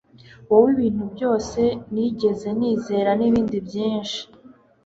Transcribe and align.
Wowe 0.49 0.69
nibintu 0.73 1.03
byose 1.15 1.61
nigeze 1.93 2.47
nizera 2.59 3.11
nibindi 3.15 3.57
byinshi 3.67 4.21